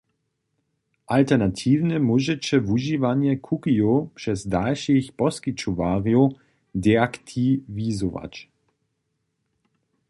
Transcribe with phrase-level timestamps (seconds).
[1.17, 6.25] Alternatiwnje móžeće wužiwanje cookiejow přez dalšich poskićowarjow
[6.83, 8.33] deaktiwizować.